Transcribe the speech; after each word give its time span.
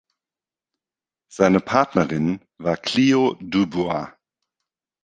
Seine 1.31 1.59
Partnerin 1.59 2.41
war 2.57 2.75
Cleo 2.75 3.35
Dubois. 3.39 4.07